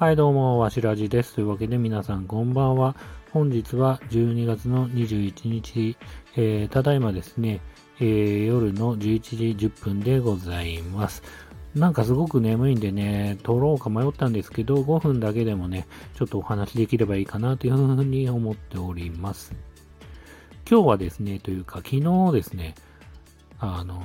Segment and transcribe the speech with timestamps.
[0.00, 1.34] はい、どうも、わしらじです。
[1.34, 2.96] というわけで皆さんこんばんは。
[3.32, 5.94] 本日は12月の21日、
[6.36, 7.60] えー、ただいまですね、
[7.98, 11.22] えー、夜の11時10分でございます。
[11.74, 19.52] なんかすごく眠いんでね、撮ろうか迷ったんですけど、5分だけでもね、ちょっとお話できればいいかなというふうに思っております。
[20.66, 22.74] 今日はですね、というか昨日ですね、
[23.58, 24.00] あの、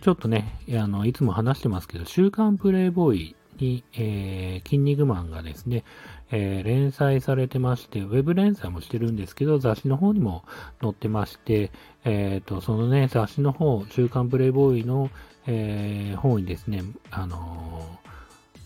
[0.00, 5.84] ちょっとね、あの、いつも話してますけど、週刊プレイボーイに、えー、筋肉マンがですね、
[6.30, 10.44] えー、連載されてまして、ウェブ連載もしてるんですけど、雑誌の方にも
[10.80, 11.70] 載ってまして、
[12.04, 15.10] えっ、ー、と、そのね、雑誌の方、週刊プレイボーイの、
[15.46, 17.98] えー、方にですね、あの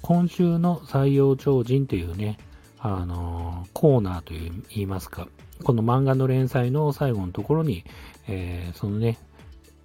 [0.03, 2.39] 今週の採用超人というね、
[2.79, 5.29] あのコーナーといいますか、
[5.63, 7.85] この漫画の連載の最後のところに、
[8.27, 9.19] えそのね、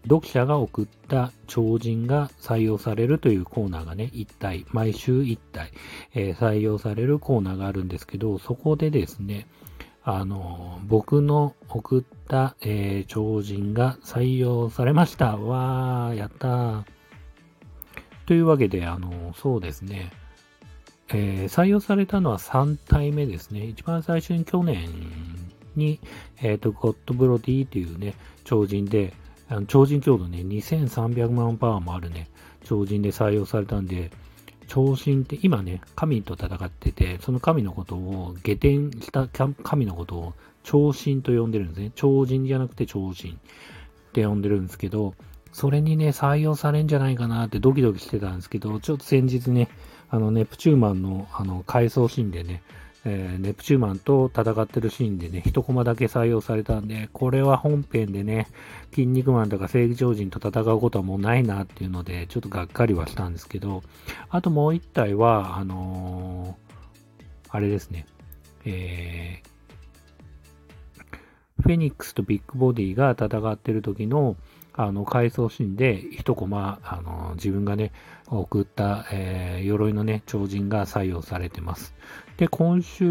[0.05, 5.71] 読者が送った超人が採用されるというコーナーがね、1体、毎週1体、
[6.13, 9.47] えー、採用されるコーナーがあるんですけど、そこでですね、
[10.03, 15.37] あの、僕の送った、えー、超人が採用されました。
[15.37, 16.83] わー、やったー。
[18.27, 20.11] というわけで、あの、そうですね、
[21.09, 23.65] えー、採用されたのは3体目ですね。
[23.65, 24.87] 一番最初に去年
[25.75, 25.99] に、
[26.41, 28.13] えっ、ー、と、ゴッドブロディというね、
[28.43, 29.13] 超人で、
[29.47, 32.27] あの超人強度ね、2300万パワーもあるね、
[32.63, 34.11] 超人で採用されたんで、
[34.67, 41.91] 超人って今ね、神と戦ってて、その神のことを、下天した神のことを超人と呼んでるんですね。
[41.95, 45.13] 超人じゃなくて超人って呼んでるんですけど、
[45.53, 49.69] それにね、採用されんじゃないかなってドキドキしてたんですけど、ちょっと先日ね、
[50.09, 52.61] あの、ネプチューマンの、あの、回想シーンでね、
[53.07, 58.47] えー、ネプチューマンと戦ってるシーンでね、一コマだけ採用されたんで、これは本編でね、
[58.89, 63.83] 筋肉マンとか正義超人と戦うことはもうないなっていうので、ちょっとがっかりはしたんですけど、
[64.29, 68.07] あともう一体は、あのー、あれですね、
[68.65, 74.35] えー、フェニックスとビッグボディが戦ってる時の、
[74.73, 77.93] あの、回想シーンで、一コマ、あの、自分がね、
[78.27, 81.95] 送った、えー、鎧のね、超人が採用されてます。
[82.37, 83.05] で、今週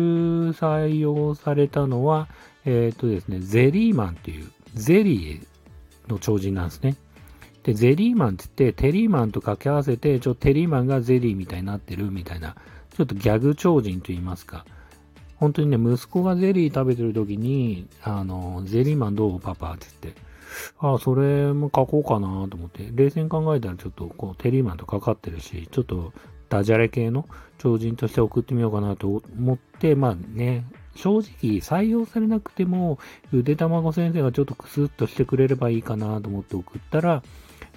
[0.51, 2.29] 採用されたのは、
[2.65, 6.97] えっ、ー、とですね、ゼリーマンっていう、ゼリーの超人なんですね。
[7.63, 12.57] で、ゼリーマンって言って、テリーマンと掛け合わせて、ちょテリーマンがゼリーみたいになってるみたいな、
[12.95, 14.67] ちょっとギャグ超人と言いますか。
[15.37, 20.21] 本当にね、息子がゼリー食べてる時に、あの、ゼリーマンどうパパって言って、
[20.79, 26.13] ああ、それも書こうかなと思って、冷静に考えたらちょっとこうテリーマンとかかってるし、ちょっと
[26.54, 27.28] ダジャレ系の
[27.59, 33.00] 超人として送ってみようかなと思って、まあね、正直採用されなくても、
[33.32, 37.25] ゆで卵先生がちょっとクスッとしてくれればいいかなと思って送ったら、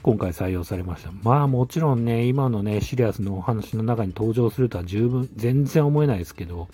[0.03, 1.11] 今回採用されました。
[1.23, 6.67] まあもちろんね、今のね、シリアスのお話の中に登場するとは十分、全然思えないですけど、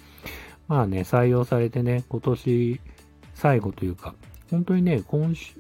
[0.68, 2.82] まあね、採用されてね、今年
[3.34, 4.14] 最後というか、
[4.52, 5.54] 本当にね、今週、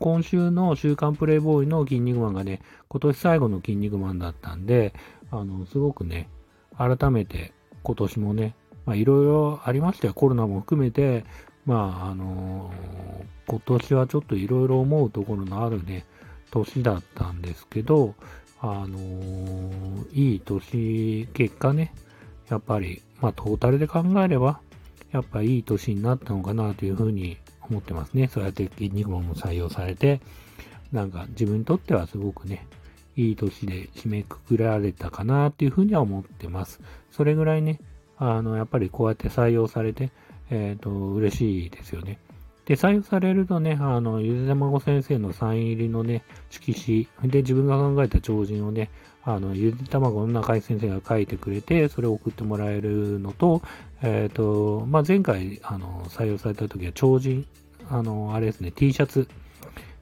[0.00, 4.92] 今週の週刊プレイボーイの筋肉マンがね、今年最後の筋肉マンだったんで、
[5.40, 6.28] あの、すごくね、
[6.76, 7.52] 改めて
[7.82, 8.54] 今年もね、
[8.86, 10.14] まあいろいろありましたよ。
[10.14, 11.24] コロナも含めて、
[11.66, 16.04] まああのー、今年はちょっといろいろ思うところのあるね、
[16.50, 18.14] 年だったんですけど、
[18.60, 21.92] あのー、いい年、結果ね、
[22.48, 24.60] やっぱり、まあトータルで考えれば、
[25.12, 28.28] やっぱいい年になったのかなというふうに思ってますね。
[28.28, 30.20] そうやって筋肉も採用されて、
[30.92, 32.66] なんか自分にとってはすごくね、
[33.16, 36.80] いい年で締めくくられたかなっていうふうには思ってます。
[37.10, 37.80] それぐらいね、
[38.18, 40.10] あの、やっぱりこうやって採用されて、
[40.50, 42.18] えっ、ー、と、嬉しいですよね。
[42.66, 48.90] で、採用されるとね、あの、ゆで卵先生のサイン入りのね、色紙、で、自分が考えた超人をね、
[49.22, 53.62] あの、ゆで卵の中井先生が書いてくれて、それを送ってもらえるのと、
[54.02, 57.46] えっ、ー、と、まあ、前回、あの、採用された時は超人、
[57.90, 59.28] あの、あれですね、T シャツ、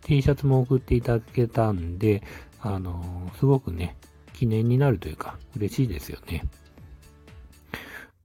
[0.03, 2.23] T シャツも送っていただけたんで、
[2.63, 3.97] あの、すごくね、
[4.33, 6.45] 記念になるというか、嬉しいですよね。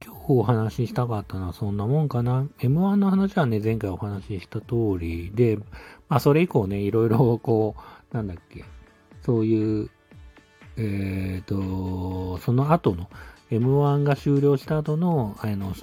[0.04, 2.46] 今日お話ししたかったのはそんなもんかな。
[2.60, 5.58] M1 の話はね、前回お話しした通りで、
[6.08, 7.74] まあ、それ以降ね、いろいろこ
[8.12, 8.64] う、なんだっけ、
[9.22, 9.90] そういう
[10.78, 11.48] えっ、ー、
[12.36, 13.10] と、その後の
[13.50, 15.74] M1 が終了した後の、あの、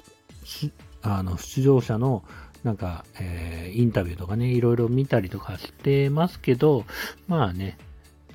[1.02, 2.24] あの出場者の
[2.64, 6.84] なんか、えー、インタビューとかね、いろいろ見たりとかしてますけど、
[7.28, 7.76] まあね、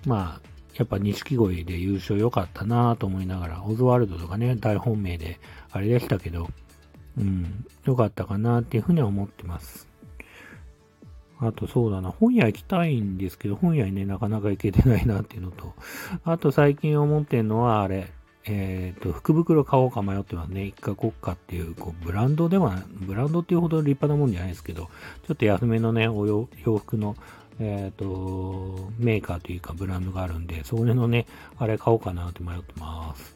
[0.05, 5.39] まあ、やっぱ錦鯉で優勝良かったなと思いながら、オズワルドとかね、大本命で
[5.71, 6.49] あれでしたけど、
[7.17, 9.87] うん、良かったかなっていうふうには思ってます。
[11.39, 15.73] あとそうだな、本屋行きたいんですけど、本屋にね、なかなか行けてないなっていうのと、
[16.23, 18.11] あと最近思ってんのは、あれ、
[18.45, 20.65] えっ、ー、と、福袋買おうか迷ってますね。
[20.65, 24.89] 一家国家っていう、こう、ブランドでは、ブランドっていうほど立派なもんじゃないですけど、
[25.27, 27.15] ちょっと安めのね、お洋服の、
[27.63, 31.27] えっ、ー、と、メーカーというかブランドがあるんで、それのね、
[31.57, 33.35] あれ買おうかなって迷ってます。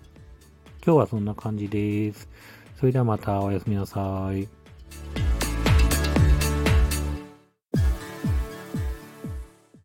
[0.83, 2.27] 今日はそんな感じです。
[2.79, 4.47] それではまたおやすみなさい。